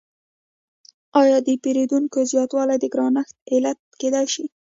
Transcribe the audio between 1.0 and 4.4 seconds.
آیا د پیرودونکو زیاتوالی د ګرانښت علت کیدای